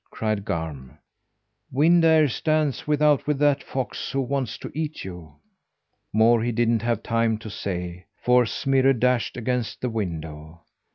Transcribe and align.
cried 0.09 0.43
Garm. 0.43 0.97
"Wind 1.71 2.03
Air 2.03 2.27
stands 2.27 2.87
without 2.87 3.27
with 3.27 3.37
that 3.37 3.61
fox 3.61 4.09
who 4.09 4.19
wants 4.19 4.57
to 4.57 4.71
eat 4.73 5.03
you." 5.03 5.35
More 6.11 6.41
he 6.41 6.51
didn't 6.51 6.81
have 6.81 7.03
time 7.03 7.37
to 7.37 7.51
say, 7.51 8.07
for 8.23 8.47
Smirre 8.47 8.93
dashed 8.93 9.37
against 9.37 9.79
the 9.79 9.91
window. 9.91 10.63